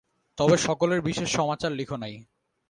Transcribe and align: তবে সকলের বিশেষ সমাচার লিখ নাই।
তবে 0.37 0.55
সকলের 0.57 0.99
বিশেষ 1.01 1.29
সমাচার 1.31 1.71
লিখ 1.71 1.89
নাই। 1.93 2.15